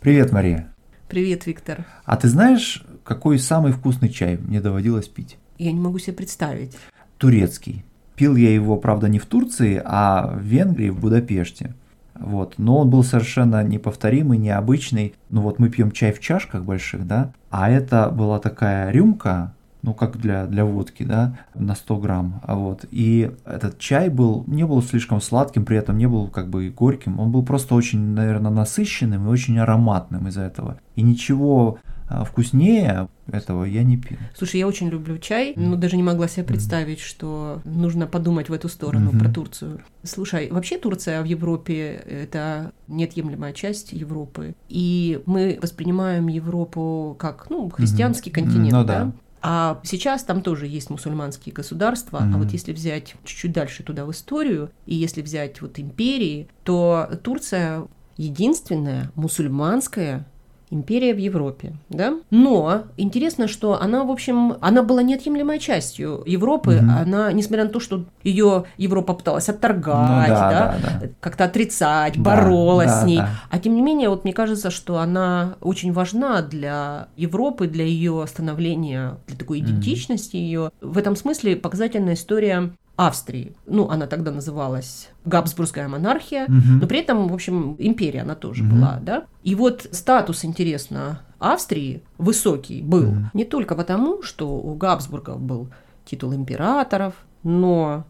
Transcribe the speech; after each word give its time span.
Привет, 0.00 0.30
Мария. 0.30 0.72
Привет, 1.08 1.46
Виктор. 1.46 1.84
А 2.04 2.16
ты 2.16 2.28
знаешь, 2.28 2.84
какой 3.02 3.36
самый 3.40 3.72
вкусный 3.72 4.08
чай 4.08 4.36
мне 4.38 4.60
доводилось 4.60 5.08
пить? 5.08 5.38
Я 5.58 5.72
не 5.72 5.80
могу 5.80 5.98
себе 5.98 6.12
представить. 6.12 6.76
Турецкий. 7.16 7.84
Пил 8.14 8.36
я 8.36 8.54
его, 8.54 8.76
правда, 8.76 9.08
не 9.08 9.18
в 9.18 9.26
Турции, 9.26 9.82
а 9.84 10.34
в 10.36 10.40
Венгрии, 10.40 10.90
в 10.90 11.00
Будапеште. 11.00 11.74
Вот. 12.14 12.54
Но 12.58 12.78
он 12.78 12.90
был 12.90 13.02
совершенно 13.02 13.64
неповторимый, 13.64 14.38
необычный. 14.38 15.14
Ну 15.30 15.42
вот 15.42 15.58
мы 15.58 15.68
пьем 15.68 15.90
чай 15.90 16.12
в 16.12 16.20
чашках 16.20 16.62
больших, 16.62 17.04
да, 17.04 17.32
а 17.50 17.68
это 17.68 18.08
была 18.08 18.38
такая 18.38 18.92
рюмка, 18.92 19.52
ну 19.88 19.94
как 19.94 20.18
для, 20.18 20.46
для 20.46 20.66
водки, 20.66 21.02
да, 21.02 21.38
на 21.54 21.74
100 21.74 21.96
грамм, 21.96 22.42
а 22.44 22.56
вот, 22.56 22.84
и 22.90 23.30
этот 23.46 23.78
чай 23.78 24.10
был, 24.10 24.44
не 24.46 24.66
был 24.66 24.82
слишком 24.82 25.22
сладким, 25.22 25.64
при 25.64 25.78
этом 25.78 25.96
не 25.96 26.06
был 26.06 26.28
как 26.28 26.50
бы 26.50 26.68
горьким, 26.68 27.18
он 27.18 27.32
был 27.32 27.42
просто 27.42 27.74
очень, 27.74 27.98
наверное, 27.98 28.50
насыщенным 28.50 29.26
и 29.26 29.30
очень 29.30 29.58
ароматным 29.58 30.28
из-за 30.28 30.42
этого, 30.42 30.78
и 30.94 31.00
ничего 31.00 31.78
а, 32.06 32.24
вкуснее 32.24 33.08
этого 33.32 33.64
я 33.64 33.82
не 33.82 33.96
пил. 33.96 34.18
Слушай, 34.36 34.60
я 34.60 34.66
очень 34.66 34.88
люблю 34.90 35.16
чай, 35.18 35.54
но 35.56 35.76
даже 35.76 35.96
не 35.96 36.02
могла 36.02 36.28
себе 36.28 36.44
представить, 36.44 37.00
что 37.00 37.60
нужно 37.64 38.06
подумать 38.06 38.50
в 38.50 38.52
эту 38.52 38.68
сторону 38.68 39.10
Мгм. 39.10 39.18
про 39.18 39.28
Турцию. 39.30 39.80
Слушай, 40.02 40.48
вообще 40.50 40.76
Турция 40.78 41.22
в 41.22 41.24
Европе 41.24 42.02
это 42.06 42.72
неотъемлемая 42.88 43.52
часть 43.54 43.92
Европы, 43.92 44.54
и 44.68 45.22
мы 45.24 45.58
воспринимаем 45.62 46.28
Европу 46.28 47.16
как 47.18 47.48
ну 47.48 47.70
христианский 47.70 48.30
Мгм. 48.30 48.34
континент, 48.34 48.72
Ну 48.72 48.84
да? 48.84 49.04
да. 49.04 49.12
А 49.40 49.80
сейчас 49.84 50.24
там 50.24 50.42
тоже 50.42 50.66
есть 50.66 50.90
мусульманские 50.90 51.52
государства, 51.52 52.20
а 52.20 52.24
Мгм. 52.24 52.38
вот 52.42 52.52
если 52.52 52.72
взять 52.72 53.14
чуть-чуть 53.24 53.52
дальше 53.52 53.82
туда 53.82 54.04
в 54.04 54.10
историю, 54.10 54.70
и 54.86 54.94
если 54.94 55.22
взять 55.22 55.60
вот 55.62 55.78
империи, 55.78 56.48
то 56.64 57.08
Турция 57.22 57.86
единственная 58.16 59.12
мусульманская 59.14 60.26
империя 60.70 61.14
в 61.14 61.18
Европе, 61.18 61.74
да? 61.88 62.14
Но 62.30 62.84
интересно, 62.96 63.48
что 63.48 63.80
она, 63.80 64.04
в 64.04 64.10
общем, 64.10 64.54
она 64.60 64.82
была 64.82 65.02
неотъемлемой 65.02 65.58
частью 65.58 66.22
Европы. 66.26 66.76
Мгм. 66.80 66.90
Она, 66.90 67.32
несмотря 67.32 67.64
на 67.64 67.70
то, 67.70 67.80
что 67.80 68.04
ее 68.22 68.64
Европа 68.76 69.14
пыталась 69.14 69.48
отторгать, 69.48 70.28
Ну 70.28 70.34
да, 70.34 70.50
да, 70.50 70.78
да, 70.82 71.00
да. 71.00 71.08
как-то 71.20 71.44
отрицать, 71.44 72.14
Да, 72.16 72.22
боролась 72.22 72.90
да, 72.90 73.02
с 73.02 73.04
ней. 73.04 73.18
да. 73.18 73.30
А 73.50 73.58
тем 73.58 73.74
не 73.74 73.82
менее, 73.82 74.08
вот 74.08 74.24
мне 74.24 74.32
кажется, 74.32 74.70
что 74.70 74.98
она 74.98 75.56
очень 75.60 75.92
важна 75.92 76.42
для 76.42 77.08
Европы, 77.16 77.66
для 77.66 77.84
ее 77.84 78.24
становления, 78.28 79.16
для 79.26 79.36
такой 79.36 79.60
идентичности 79.60 80.36
ее. 80.36 80.70
В 80.80 80.98
этом 80.98 81.16
смысле 81.16 81.56
показательная 81.56 82.14
история 82.14 82.70
Австрии. 82.98 83.54
Ну, 83.64 83.88
она 83.88 84.08
тогда 84.08 84.32
называлась 84.32 85.08
Габсбургская 85.24 85.86
монархия, 85.86 86.46
Мгм. 86.48 86.80
но 86.80 86.86
при 86.88 86.98
этом, 86.98 87.28
в 87.28 87.32
общем, 87.32 87.76
империя 87.78 88.22
она 88.22 88.34
тоже 88.34 88.64
Мгм. 88.64 88.74
была, 88.74 88.98
да. 89.00 89.24
И 89.44 89.54
вот 89.54 89.86
статус, 89.92 90.44
интересно, 90.44 91.20
Австрии 91.38 92.02
высокий 92.18 92.82
был 92.82 93.12
Мгм. 93.12 93.30
не 93.34 93.44
только 93.44 93.76
потому, 93.76 94.22
что 94.24 94.48
у 94.48 94.74
Габсбургов 94.74 95.40
был 95.40 95.68
титул 96.04 96.34
императоров, 96.34 97.14
но 97.44 98.04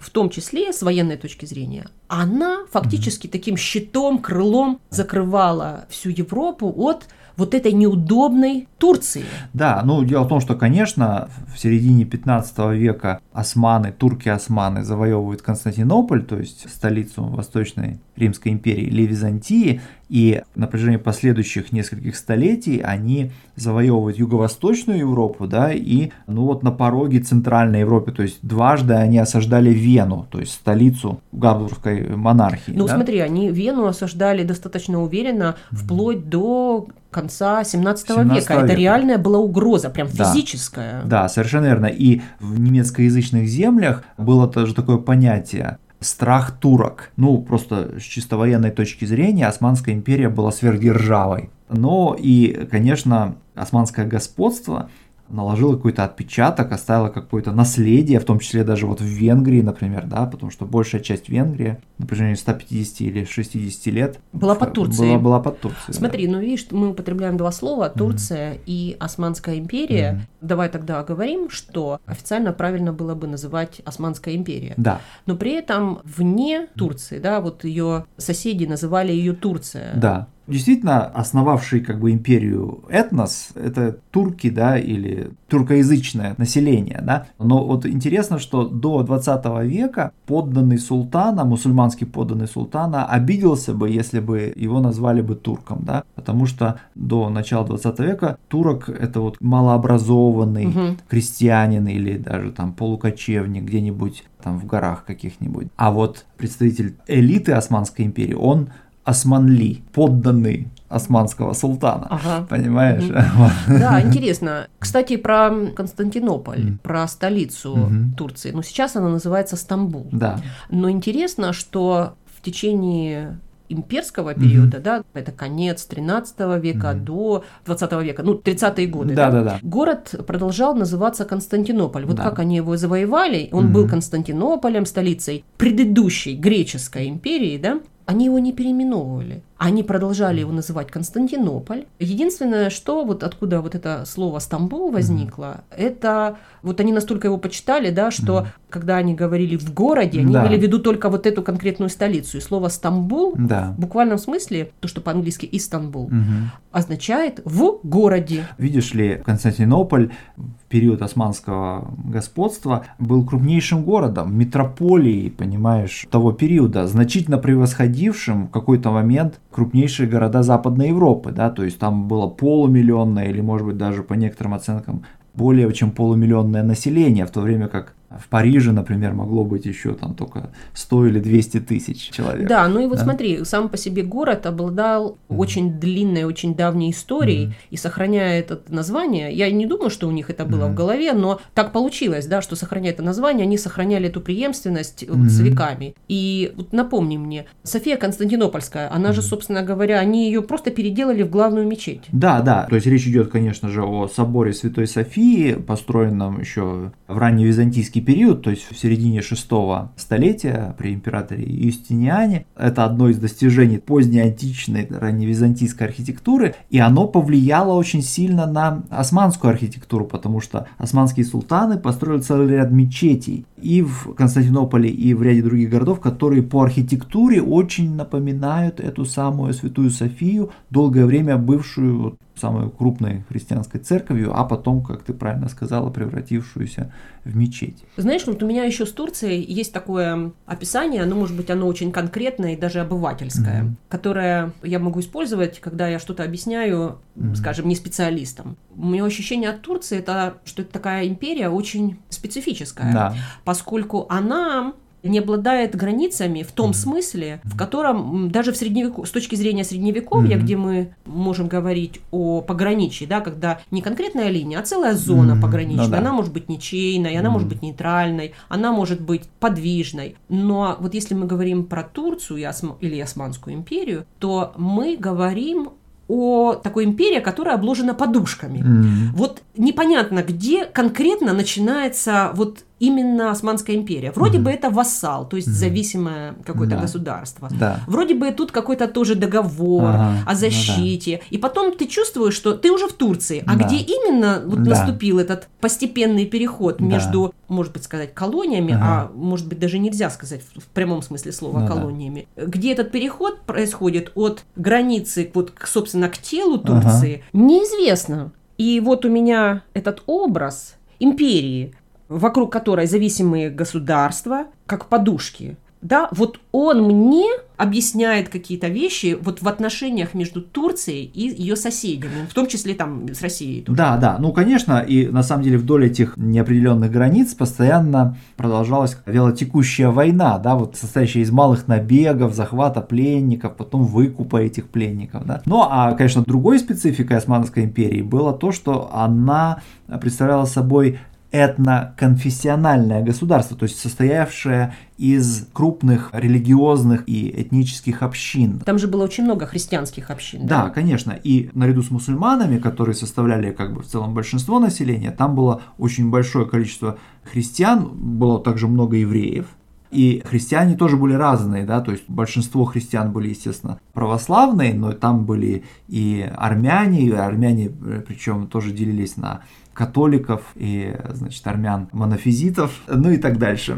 в 0.00 0.08
том 0.08 0.30
числе 0.30 0.72
с 0.72 0.80
военной 0.82 1.18
точки 1.18 1.44
зрения, 1.44 1.84
она 2.08 2.64
фактически 2.70 3.26
таким 3.26 3.58
щитом, 3.58 4.18
крылом 4.18 4.80
закрывала 4.88 5.84
всю 5.90 6.08
Европу 6.08 6.72
от 6.74 7.06
вот 7.36 7.54
этой 7.54 7.72
неудобной 7.72 8.68
Турции. 8.78 9.24
Да, 9.52 9.82
ну 9.84 10.04
дело 10.04 10.24
в 10.24 10.28
том, 10.28 10.40
что, 10.40 10.54
конечно, 10.54 11.28
в 11.54 11.58
середине 11.58 12.04
15 12.04 12.58
века 12.72 13.20
османы, 13.32 13.92
турки-османы 13.92 14.84
завоевывают 14.84 15.42
Константинополь, 15.42 16.24
то 16.24 16.38
есть 16.38 16.68
столицу 16.68 17.24
Восточной 17.24 18.00
Римской 18.16 18.52
империи 18.52 18.84
или 18.84 19.02
Византии, 19.02 19.80
и 20.08 20.42
на 20.54 20.66
протяжении 20.66 20.98
последующих 20.98 21.72
нескольких 21.72 22.16
столетий 22.16 22.80
они 22.80 23.30
завоевывают 23.56 24.18
Юго-Восточную 24.18 24.98
Европу, 24.98 25.46
да, 25.46 25.72
и 25.72 26.10
ну 26.26 26.44
вот 26.44 26.62
на 26.62 26.70
пороге 26.70 27.20
Центральной 27.20 27.80
Европы, 27.80 28.12
то 28.12 28.22
есть 28.22 28.38
дважды 28.42 28.92
они 28.92 29.18
осаждали 29.18 29.70
Вену, 29.70 30.26
то 30.30 30.38
есть 30.38 30.52
столицу 30.52 31.20
Габсбургской 31.32 32.14
монархии. 32.14 32.72
Ну, 32.72 32.86
да. 32.86 32.96
смотри, 32.96 33.20
они 33.20 33.50
Вену 33.50 33.86
осаждали 33.86 34.44
достаточно 34.44 35.02
уверенно 35.02 35.56
вплоть 35.70 36.28
до 36.28 36.88
конца 37.10 37.64
17, 37.64 38.08
17 38.08 38.34
века. 38.34 38.54
Это 38.54 38.62
века. 38.64 38.74
реальная 38.74 39.18
была 39.18 39.38
угроза, 39.38 39.88
прям 39.88 40.08
Да. 40.12 40.24
физическая. 40.24 41.02
Да, 41.04 41.28
совершенно 41.28 41.66
верно. 41.66 41.86
И 41.86 42.20
в 42.40 42.60
немецкоязычных 42.60 43.46
землях 43.48 44.04
было 44.18 44.46
тоже 44.48 44.74
такое 44.74 44.98
понятие 44.98 45.78
страх 46.02 46.58
турок. 46.58 47.12
Ну, 47.16 47.40
просто 47.42 47.98
с 47.98 48.02
чисто 48.02 48.36
военной 48.36 48.70
точки 48.70 49.04
зрения 49.04 49.46
Османская 49.46 49.94
империя 49.94 50.28
была 50.28 50.52
сверхдержавой. 50.52 51.50
Но 51.68 52.16
и, 52.18 52.66
конечно, 52.70 53.36
османское 53.54 54.06
господство 54.06 54.90
наложило 55.32 55.76
какой-то 55.76 56.04
отпечаток, 56.04 56.72
оставило 56.72 57.08
какое-то 57.08 57.52
наследие, 57.52 58.20
в 58.20 58.24
том 58.24 58.38
числе 58.38 58.64
даже 58.64 58.86
вот 58.86 59.00
в 59.00 59.04
Венгрии, 59.04 59.60
например, 59.60 60.06
да, 60.06 60.26
потому 60.26 60.50
что 60.50 60.66
большая 60.66 61.00
часть 61.00 61.28
Венгрии 61.28 61.78
на 61.98 62.06
протяжении 62.06 62.34
150 62.34 63.00
или 63.00 63.24
60 63.24 63.86
лет 63.86 64.18
Была 64.32 64.54
под 64.54 64.72
Турцией. 64.72 65.12
Была, 65.16 65.18
была 65.18 65.40
под 65.40 65.60
Турцией. 65.60 65.86
да. 65.88 65.92
Смотри, 65.94 66.28
ну 66.28 66.40
видишь, 66.40 66.66
мы 66.70 66.90
употребляем 66.90 67.36
два 67.36 67.52
слова 67.52 67.88
Турция 67.88 68.58
и 68.66 68.96
Османская 69.00 69.58
империя. 69.58 70.12
Мгм. 70.12 70.22
Давай 70.40 70.68
тогда 70.68 71.00
оговорим, 71.00 71.50
что 71.50 72.00
официально 72.06 72.52
правильно 72.52 72.92
было 72.92 73.14
бы 73.14 73.26
называть 73.26 73.80
Османская 73.84 74.34
империя. 74.34 74.74
Да, 74.76 75.00
Но 75.26 75.36
при 75.36 75.52
этом 75.52 76.00
вне 76.04 76.66
Турции, 76.76 77.18
да, 77.18 77.40
вот 77.40 77.64
ее 77.64 78.04
соседи 78.16 78.64
называли 78.64 79.12
ее 79.12 79.32
Турция. 79.32 79.92
Да. 79.96 80.28
Действительно, 80.52 81.06
основавший 81.06 81.80
как 81.80 81.98
бы 81.98 82.10
империю 82.12 82.80
этнос, 82.90 83.48
это 83.54 83.96
турки, 84.10 84.50
да, 84.50 84.78
или 84.78 85.30
туркоязычное 85.48 86.34
население, 86.36 87.00
да. 87.02 87.26
Но 87.38 87.64
вот 87.64 87.86
интересно, 87.86 88.38
что 88.38 88.64
до 88.68 89.02
20 89.02 89.44
века 89.64 90.12
подданный 90.26 90.78
султана, 90.78 91.44
мусульманский 91.44 92.06
подданный 92.06 92.48
султана, 92.48 93.06
обиделся 93.06 93.72
бы, 93.72 93.88
если 93.88 94.20
бы 94.20 94.52
его 94.54 94.80
назвали 94.80 95.22
бы 95.22 95.34
турком, 95.36 95.78
да, 95.82 96.04
потому 96.14 96.46
что 96.46 96.78
до 96.94 97.30
начала 97.30 97.66
20 97.66 97.98
века 98.00 98.36
турок 98.48 98.88
это 98.88 99.20
вот 99.20 99.36
малообразованный 99.40 100.66
Мгм. 100.66 100.98
крестьянин 101.08 101.86
или 101.88 102.18
даже 102.18 102.52
там 102.52 102.72
полукочевник 102.72 103.64
где-нибудь 103.64 104.24
там 104.42 104.58
в 104.58 104.66
горах 104.66 105.04
каких-нибудь. 105.04 105.68
А 105.76 105.90
вот 105.90 106.26
представитель 106.36 106.96
элиты 107.06 107.52
Османской 107.52 108.04
империи, 108.04 108.34
он 108.34 108.68
Османли, 109.04 109.82
подданный 109.92 110.68
османского 110.88 111.54
султана. 111.54 112.06
Ага. 112.10 112.46
Понимаешь? 112.48 113.04
Да, 113.68 114.00
интересно. 114.02 114.68
Кстати, 114.78 115.16
про 115.16 115.50
Константинополь, 115.74 116.62
Мгм. 116.64 116.78
про 116.82 117.06
столицу 117.08 117.76
Мгм. 117.76 118.12
Турции. 118.14 118.50
Ну, 118.52 118.62
сейчас 118.62 118.94
она 118.96 119.08
называется 119.08 119.56
Стамбул. 119.56 120.06
Да. 120.12 120.38
Но 120.70 120.90
интересно, 120.90 121.52
что 121.52 122.14
в 122.36 122.42
течение 122.42 123.38
имперского 123.68 124.34
периода, 124.34 124.80
да, 124.80 125.02
это 125.14 125.32
конец 125.32 125.86
13 125.86 126.58
века 126.58 126.92
Мгм. 126.92 127.04
до 127.06 127.44
20 127.64 128.02
века, 128.02 128.22
ну, 128.22 128.34
30-е 128.34 128.86
годы, 128.86 129.14
Да, 129.14 129.30
да, 129.30 129.42
да. 129.42 129.58
город 129.62 130.14
продолжал 130.26 130.74
называться 130.74 131.24
Константинополь. 131.24 132.04
Вот 132.04 132.16
Да. 132.16 132.24
как 132.24 132.38
они 132.40 132.56
его 132.56 132.76
завоевали, 132.76 133.48
он 133.50 133.64
Мгм. 133.64 133.72
был 133.72 133.88
Константинополем, 133.88 134.84
столицей 134.84 135.44
предыдущей 135.56 136.36
греческой 136.36 137.08
империи, 137.08 137.56
да, 137.56 137.80
они 138.12 138.26
его 138.26 138.38
не 138.38 138.52
переименовывали. 138.52 139.42
Они 139.64 139.84
продолжали 139.84 140.40
его 140.40 140.50
называть 140.50 140.90
Константинополь. 140.90 141.84
Единственное, 142.00 142.68
что 142.68 143.04
вот 143.04 143.22
откуда 143.22 143.60
вот 143.60 143.76
это 143.76 144.02
слово 144.06 144.40
Стамбул 144.40 144.90
возникло, 144.90 145.60
это 145.70 146.36
вот 146.62 146.80
они 146.80 146.92
настолько 146.92 147.28
его 147.28 147.38
почитали, 147.38 147.90
да, 147.90 148.10
что 148.10 148.40
Мгм. 148.40 148.46
когда 148.70 148.96
они 148.96 149.14
говорили 149.14 149.56
в 149.56 149.72
городе, 149.72 150.20
они 150.20 150.32
Да. 150.32 150.44
имели 150.46 150.58
в 150.58 150.62
виду 150.62 150.80
только 150.80 151.08
вот 151.08 151.26
эту 151.26 151.42
конкретную 151.42 151.90
столицу. 151.90 152.38
И 152.38 152.40
слово 152.40 152.68
Стамбул 152.70 153.34
Да. 153.38 153.72
в 153.76 153.80
буквальном 153.80 154.18
смысле, 154.18 154.70
то, 154.80 154.88
что 154.88 155.00
по-английски 155.00 155.48
Истанбул, 155.52 156.08
Мгм. 156.08 156.50
означает 156.72 157.40
в 157.44 157.78
городе. 157.84 158.48
Видишь 158.58 158.94
ли, 158.94 159.22
Константинополь 159.24 160.10
в 160.36 160.68
период 160.68 161.02
османского 161.02 161.88
господства 162.04 162.86
был 162.98 163.24
крупнейшим 163.24 163.84
городом, 163.84 164.36
метрополией, 164.36 165.30
понимаешь, 165.30 166.06
того 166.10 166.32
периода, 166.32 166.86
значительно 166.88 167.38
превосходившим 167.38 168.46
в 168.46 168.50
какой-то 168.50 168.90
момент 168.90 169.38
крупнейшие 169.52 170.08
города 170.08 170.42
Западной 170.42 170.88
Европы, 170.88 171.30
да, 171.30 171.50
то 171.50 171.62
есть 171.62 171.78
там 171.78 172.08
было 172.08 172.26
полумиллионное 172.26 173.28
или, 173.28 173.40
может 173.40 173.66
быть, 173.66 173.76
даже 173.76 174.02
по 174.02 174.14
некоторым 174.14 174.54
оценкам 174.54 175.04
более 175.34 175.72
чем 175.72 175.92
полумиллионное 175.92 176.62
население, 176.62 177.26
в 177.26 177.30
то 177.30 177.40
время 177.40 177.68
как 177.68 177.94
В 178.18 178.28
Париже, 178.28 178.72
например, 178.72 179.12
могло 179.14 179.44
быть 179.44 179.66
еще 179.66 179.94
там 179.94 180.14
только 180.14 180.50
100 180.74 181.06
или 181.06 181.20
200 181.20 181.60
тысяч 181.60 182.10
человек. 182.10 182.48
Да, 182.48 182.66
ну 182.68 182.80
и 182.80 182.86
вот 182.86 182.98
да? 182.98 183.04
смотри, 183.04 183.44
сам 183.44 183.68
по 183.68 183.76
себе 183.76 184.02
город 184.02 184.46
обладал 184.46 185.18
mm-hmm. 185.28 185.36
очень 185.36 185.80
длинной, 185.80 186.24
очень 186.24 186.54
давней 186.54 186.90
историей 186.90 187.46
mm-hmm. 187.46 187.68
и 187.70 187.76
сохраняя 187.76 188.40
это 188.40 188.60
название, 188.68 189.32
я 189.32 189.50
не 189.50 189.66
думаю, 189.66 189.90
что 189.90 190.08
у 190.08 190.10
них 190.10 190.30
это 190.30 190.44
было 190.44 190.64
mm-hmm. 190.64 190.72
в 190.72 190.74
голове, 190.74 191.12
но 191.12 191.40
так 191.54 191.72
получилось, 191.72 192.26
да, 192.26 192.42
что 192.42 192.56
сохраняя 192.56 192.92
это 192.92 193.02
название, 193.02 193.44
они 193.44 193.58
сохраняли 193.58 194.08
эту 194.08 194.20
преемственность 194.20 195.04
mm-hmm. 195.04 195.28
с 195.28 195.40
веками. 195.40 195.94
И 196.08 196.52
вот 196.56 196.72
напомни 196.72 197.16
мне, 197.16 197.46
София 197.62 197.96
Константинопольская, 197.96 198.92
она 198.92 199.10
mm-hmm. 199.10 199.14
же, 199.14 199.22
собственно 199.22 199.62
говоря, 199.62 199.98
они 199.98 200.26
ее 200.26 200.42
просто 200.42 200.70
переделали 200.70 201.22
в 201.22 201.30
главную 201.30 201.66
мечеть. 201.66 202.02
Да, 202.12 202.40
да, 202.42 202.66
то 202.68 202.74
есть 202.74 202.86
речь 202.86 203.06
идет, 203.06 203.30
конечно 203.30 203.68
же, 203.68 203.82
о 203.82 204.08
соборе 204.08 204.52
Святой 204.52 204.86
Софии, 204.86 205.54
построенном 205.54 206.40
еще 206.40 206.92
в 207.08 207.18
ранний 207.18 207.44
византийский 207.44 208.01
период, 208.02 208.42
то 208.42 208.50
есть 208.50 208.66
в 208.70 208.78
середине 208.78 209.22
шестого 209.22 209.92
столетия 209.96 210.74
при 210.78 210.92
императоре 210.92 211.44
Юстиниане. 211.44 212.46
Это 212.56 212.84
одно 212.84 213.08
из 213.08 213.18
достижений 213.18 213.78
поздней 213.78 214.20
античной, 214.20 214.86
ранневизантийской 214.90 215.86
архитектуры, 215.86 216.54
и 216.70 216.78
оно 216.78 217.06
повлияло 217.06 217.74
очень 217.74 218.02
сильно 218.02 218.46
на 218.46 218.82
османскую 218.90 219.50
архитектуру, 219.50 220.04
потому 220.04 220.40
что 220.40 220.66
османские 220.78 221.24
султаны 221.24 221.78
построили 221.78 222.20
целый 222.20 222.48
ряд 222.48 222.70
мечетей 222.70 223.46
и 223.62 223.82
в 223.82 224.14
Константинополе, 224.14 224.90
и 224.90 225.14
в 225.14 225.22
ряде 225.22 225.42
других 225.42 225.70
городов, 225.70 226.00
которые 226.00 226.42
по 226.42 226.62
архитектуре 226.62 227.40
очень 227.40 227.94
напоминают 227.94 228.80
эту 228.80 229.04
самую 229.04 229.54
Святую 229.54 229.90
Софию, 229.90 230.50
долгое 230.70 231.06
время 231.06 231.36
бывшую 231.36 232.18
самой 232.34 232.70
крупной 232.70 233.24
христианской 233.28 233.80
церковью, 233.80 234.32
а 234.34 234.44
потом, 234.44 234.82
как 234.82 235.02
ты 235.02 235.12
правильно 235.12 235.48
сказала, 235.48 235.90
превратившуюся 235.90 236.92
в 237.24 237.36
мечеть. 237.36 237.84
Знаешь, 237.96 238.26
вот 238.26 238.42
у 238.42 238.46
меня 238.46 238.64
еще 238.64 238.84
с 238.84 238.90
Турцией 238.90 239.44
есть 239.44 239.72
такое 239.72 240.32
описание, 240.46 241.04
ну, 241.04 241.16
может 241.16 241.36
быть, 241.36 241.50
оно 241.50 241.66
очень 241.66 241.92
конкретное 241.92 242.54
и 242.54 242.56
даже 242.56 242.80
обывательское, 242.80 243.62
mm-hmm. 243.62 243.74
которое 243.88 244.52
я 244.62 244.78
могу 244.78 245.00
использовать, 245.00 245.60
когда 245.60 245.88
я 245.88 245.98
что-то 245.98 246.24
объясняю, 246.24 246.98
mm-hmm. 247.16 247.34
скажем, 247.36 247.68
не 247.68 247.76
специалистам. 247.76 248.56
У 248.76 248.86
меня 248.86 249.04
ощущение 249.04 249.50
от 249.50 249.62
Турции, 249.62 249.98
это, 249.98 250.34
что 250.44 250.62
это 250.62 250.72
такая 250.72 251.06
империя 251.06 251.48
очень 251.48 251.98
специфическая, 252.08 252.92
да. 252.92 253.14
Поскольку 253.52 254.06
она 254.08 254.72
не 255.02 255.18
обладает 255.18 255.76
границами 255.76 256.42
в 256.42 256.52
том 256.52 256.70
mm-hmm. 256.70 256.74
смысле, 256.74 257.40
в 257.44 257.54
котором 257.54 258.30
даже 258.30 258.50
в 258.52 258.56
средневеку, 258.56 259.04
с 259.04 259.10
точки 259.10 259.34
зрения 259.34 259.62
средневековья, 259.62 260.38
mm-hmm. 260.38 260.40
где 260.40 260.56
мы 260.56 260.94
можем 261.04 261.48
говорить 261.48 262.00
о 262.10 262.40
пограничии, 262.40 263.04
да, 263.04 263.20
когда 263.20 263.60
не 263.70 263.82
конкретная 263.82 264.30
линия, 264.30 264.58
а 264.58 264.62
целая 264.62 264.94
зона 264.94 265.32
mm-hmm. 265.32 265.40
пограничная, 265.42 265.84
ну, 265.84 265.90
да. 265.90 265.98
она 265.98 266.12
может 266.14 266.32
быть 266.32 266.48
ничейной, 266.48 267.18
она 267.18 267.28
mm-hmm. 267.28 267.32
может 267.32 267.48
быть 267.48 267.60
нейтральной, 267.60 268.32
она 268.48 268.72
может 268.72 269.02
быть 269.02 269.24
подвижной. 269.38 270.16
Но 270.30 270.78
вот 270.80 270.94
если 270.94 271.12
мы 271.12 271.26
говорим 271.26 271.66
про 271.66 271.82
Турцию 271.82 272.38
или 272.80 273.00
Османскую 273.00 273.54
империю, 273.54 274.06
то 274.18 274.54
мы 274.56 274.96
говорим 274.96 275.72
о 276.08 276.54
такой 276.54 276.84
империи, 276.84 277.20
которая 277.20 277.54
обложена 277.54 277.94
подушками. 277.94 278.58
Mm-hmm. 278.58 279.14
Вот 279.14 279.42
непонятно, 279.56 280.22
где 280.22 280.66
конкретно 280.66 281.32
начинается 281.32 282.32
вот 282.34 282.64
именно 282.82 283.30
Османская 283.30 283.76
империя. 283.76 284.10
Вроде 284.10 284.38
mm-hmm. 284.38 284.42
бы 284.42 284.50
это 284.50 284.68
вассал, 284.68 285.28
то 285.28 285.36
есть 285.36 285.46
mm-hmm. 285.46 285.52
зависимое 285.52 286.34
какое-то 286.44 286.74
да. 286.74 286.82
государство. 286.82 287.48
Да. 287.48 287.80
Вроде 287.86 288.16
бы 288.16 288.32
тут 288.32 288.50
какой-то 288.50 288.88
тоже 288.88 289.14
договор 289.14 289.84
ага, 289.84 290.14
о 290.26 290.34
защите. 290.34 291.12
Ну, 291.12 291.18
да. 291.18 291.36
И 291.36 291.38
потом 291.38 291.76
ты 291.76 291.86
чувствуешь, 291.86 292.34
что 292.34 292.54
ты 292.54 292.72
уже 292.72 292.88
в 292.88 292.94
Турции. 292.94 293.44
А 293.46 293.54
да. 293.54 293.64
где 293.64 293.76
именно 293.76 294.42
вот 294.44 294.64
да. 294.64 294.70
наступил 294.70 295.20
этот 295.20 295.48
постепенный 295.60 296.26
переход 296.26 296.78
да. 296.78 296.84
между, 296.84 297.32
может 297.46 297.72
быть, 297.72 297.84
сказать, 297.84 298.14
колониями, 298.14 298.74
ага. 298.74 298.84
а 298.84 299.12
может 299.14 299.46
быть, 299.46 299.60
даже 299.60 299.78
нельзя 299.78 300.10
сказать 300.10 300.40
в 300.42 300.66
прямом 300.74 301.02
смысле 301.02 301.30
слова 301.30 301.60
ну, 301.60 301.68
колониями. 301.68 302.26
Да. 302.34 302.46
Где 302.46 302.72
этот 302.72 302.90
переход 302.90 303.42
происходит 303.42 304.10
от 304.16 304.42
границы, 304.56 305.30
вот, 305.32 305.52
собственно, 305.64 306.08
к 306.08 306.18
телу 306.18 306.58
Турции, 306.58 307.22
ага. 307.32 307.44
неизвестно. 307.44 308.32
И 308.58 308.80
вот 308.80 309.04
у 309.04 309.08
меня 309.08 309.62
этот 309.72 310.02
образ 310.06 310.74
империи, 310.98 311.74
вокруг 312.18 312.52
которой 312.52 312.86
зависимые 312.86 313.50
государства, 313.50 314.46
как 314.66 314.86
подушки. 314.86 315.56
Да, 315.82 316.08
вот 316.12 316.38
он 316.52 316.84
мне 316.84 317.26
объясняет 317.56 318.28
какие-то 318.28 318.68
вещи 318.68 319.18
вот 319.20 319.42
в 319.42 319.48
отношениях 319.48 320.14
между 320.14 320.40
Турцией 320.40 321.10
и 321.12 321.42
ее 321.42 321.56
соседями, 321.56 322.26
в 322.30 322.34
том 322.34 322.46
числе 322.46 322.74
там 322.74 323.12
с 323.12 323.20
Россией. 323.20 323.62
Тоже. 323.62 323.76
Да, 323.76 323.96
да, 323.96 324.16
ну 324.18 324.32
конечно, 324.32 324.78
и 324.78 325.08
на 325.08 325.24
самом 325.24 325.42
деле 325.42 325.58
вдоль 325.58 325.86
этих 325.86 326.16
неопределенных 326.16 326.90
границ 326.92 327.34
постоянно 327.34 328.16
продолжалась 328.36 328.96
велотекущая 329.06 329.90
война, 329.90 330.38
да, 330.38 330.54
вот 330.54 330.76
состоящая 330.76 331.20
из 331.20 331.32
малых 331.32 331.66
набегов, 331.66 332.32
захвата 332.32 332.80
пленников, 332.80 333.56
потом 333.56 333.84
выкупа 333.84 334.36
этих 334.36 334.68
пленников, 334.68 335.26
да. 335.26 335.42
Ну, 335.46 335.66
а, 335.68 335.92
конечно, 335.94 336.22
другой 336.22 336.60
спецификой 336.60 337.16
Османской 337.16 337.64
империи 337.64 338.02
было 338.02 338.32
то, 338.32 338.52
что 338.52 338.90
она 338.92 339.62
представляла 340.00 340.44
собой 340.44 341.00
этноконфессиональное 341.32 343.02
государство, 343.02 343.56
то 343.56 343.64
есть 343.64 343.80
состоявшее 343.80 344.74
из 344.98 345.48
крупных 345.52 346.10
религиозных 346.12 347.08
и 347.08 347.42
этнических 347.42 348.02
общин. 348.02 348.60
Там 348.60 348.78
же 348.78 348.86
было 348.86 349.04
очень 349.04 349.24
много 349.24 349.46
христианских 349.46 350.10
общин. 350.10 350.46
Да, 350.46 350.64
да, 350.64 350.70
конечно. 350.70 351.12
И 351.12 351.50
наряду 351.54 351.82
с 351.82 351.90
мусульманами, 351.90 352.58
которые 352.58 352.94
составляли 352.94 353.50
как 353.50 353.72
бы 353.72 353.82
в 353.82 353.86
целом 353.86 354.14
большинство 354.14 354.60
населения, 354.60 355.10
там 355.10 355.34
было 355.34 355.62
очень 355.78 356.10
большое 356.10 356.46
количество 356.46 356.98
христиан, 357.24 357.88
было 357.92 358.38
также 358.38 358.68
много 358.68 358.96
евреев. 358.96 359.46
И 359.92 360.22
христиане 360.24 360.74
тоже 360.74 360.96
были 360.96 361.12
разные, 361.12 361.66
да, 361.66 361.82
то 361.82 361.92
есть 361.92 362.04
большинство 362.08 362.64
христиан 362.64 363.12
были, 363.12 363.28
естественно, 363.28 363.78
православные, 363.92 364.72
но 364.72 364.92
там 364.92 365.26
были 365.26 365.64
и 365.86 366.26
армяне, 366.34 367.02
и 367.02 367.10
армяне 367.10 367.66
э, 367.66 368.02
причем 368.06 368.46
тоже 368.46 368.72
делились 368.72 369.18
на 369.18 369.42
католиков 369.72 370.52
и, 370.54 370.94
значит, 371.10 371.46
армян 371.46 371.88
монофизитов, 371.92 372.82
ну 372.86 373.10
и 373.10 373.18
так 373.18 373.38
дальше. 373.38 373.76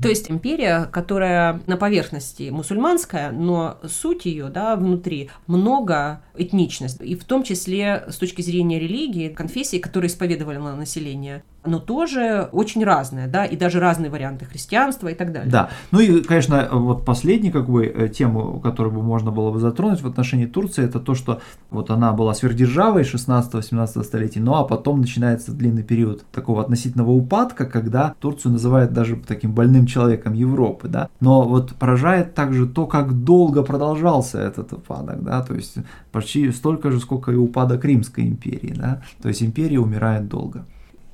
То 0.00 0.08
есть 0.08 0.30
империя, 0.30 0.84
которая 0.90 1.60
на 1.66 1.76
поверхности 1.76 2.50
мусульманская, 2.50 3.30
но 3.32 3.78
суть 3.86 4.26
ее, 4.26 4.48
да, 4.48 4.76
внутри 4.76 5.30
много 5.46 6.22
этничность, 6.36 7.00
и 7.00 7.14
в 7.16 7.24
том 7.24 7.42
числе 7.42 8.04
с 8.08 8.16
точки 8.16 8.42
зрения 8.42 8.78
религии, 8.78 9.28
конфессии, 9.28 9.78
которые 9.78 10.08
исповедовали 10.08 10.58
на 10.58 10.76
население, 10.76 11.42
но 11.68 11.78
тоже 11.78 12.48
очень 12.52 12.84
разное, 12.84 13.28
да, 13.28 13.44
и 13.44 13.56
даже 13.56 13.80
разные 13.80 14.10
варианты 14.10 14.44
христианства 14.44 15.08
и 15.08 15.14
так 15.14 15.32
далее. 15.32 15.50
Да, 15.50 15.70
ну 15.90 16.00
и, 16.00 16.22
конечно, 16.22 16.68
вот 16.72 17.04
последняя 17.04 17.50
как 17.50 17.68
бы 17.68 17.86
э, 17.86 18.08
тему, 18.08 18.60
которую 18.60 18.94
бы 18.94 19.02
можно 19.02 19.30
было 19.30 19.50
бы 19.50 19.60
затронуть 19.60 20.02
в 20.02 20.06
отношении 20.06 20.46
Турции, 20.46 20.84
это 20.84 21.00
то, 21.00 21.14
что 21.14 21.40
вот 21.70 21.90
она 21.90 22.12
была 22.12 22.34
сверхдержавой 22.34 23.02
16-17 23.02 24.02
столетий, 24.02 24.40
ну 24.40 24.54
а 24.54 24.64
потом 24.64 25.00
начинается 25.00 25.52
длинный 25.52 25.82
период 25.82 26.24
такого 26.32 26.62
относительного 26.62 27.10
упадка, 27.10 27.66
когда 27.66 28.14
Турцию 28.20 28.52
называют 28.52 28.92
даже 28.92 29.16
таким 29.16 29.52
больным 29.52 29.86
человеком 29.86 30.32
Европы, 30.32 30.88
да, 30.88 31.08
но 31.20 31.42
вот 31.42 31.74
поражает 31.74 32.34
также 32.34 32.66
то, 32.66 32.86
как 32.86 33.24
долго 33.24 33.62
продолжался 33.62 34.40
этот 34.40 34.72
упадок, 34.72 35.22
да, 35.22 35.42
то 35.42 35.54
есть 35.54 35.76
почти 36.12 36.50
столько 36.52 36.90
же, 36.90 37.00
сколько 37.00 37.32
и 37.32 37.36
упадок 37.36 37.84
Римской 37.84 38.24
империи, 38.24 38.74
да, 38.76 39.02
то 39.22 39.28
есть 39.28 39.42
империя 39.42 39.78
умирает 39.78 40.28
долго. 40.28 40.64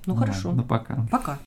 Ну, 0.07 0.15
ну 0.15 0.21
хорошо. 0.21 0.53
Ну 0.53 0.63
пока. 0.65 1.07
Пока. 1.11 1.39